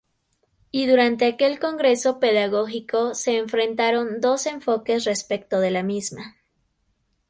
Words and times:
Y 0.71 0.87
durante 0.87 1.25
aquel 1.27 1.59
Congreso 1.59 2.19
pedagógico 2.19 3.13
se 3.13 3.37
enfrentaron 3.37 4.19
dos 4.19 4.47
enfoques 4.47 5.03
respecto 5.03 5.59
de 5.59 5.69
la 5.69 5.83
misma. 5.83 6.37